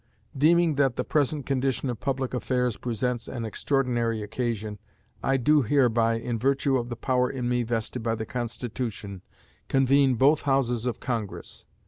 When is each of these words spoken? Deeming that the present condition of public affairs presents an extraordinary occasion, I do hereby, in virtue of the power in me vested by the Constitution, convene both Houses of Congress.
Deeming 0.35 0.77
that 0.77 0.95
the 0.95 1.03
present 1.03 1.45
condition 1.45 1.87
of 1.87 1.99
public 1.99 2.33
affairs 2.33 2.75
presents 2.75 3.27
an 3.27 3.45
extraordinary 3.45 4.23
occasion, 4.23 4.79
I 5.21 5.37
do 5.37 5.61
hereby, 5.61 6.15
in 6.15 6.39
virtue 6.39 6.75
of 6.77 6.89
the 6.89 6.95
power 6.95 7.29
in 7.29 7.47
me 7.47 7.61
vested 7.61 8.01
by 8.01 8.15
the 8.15 8.25
Constitution, 8.25 9.21
convene 9.67 10.15
both 10.15 10.41
Houses 10.41 10.87
of 10.87 10.99
Congress. 10.99 11.67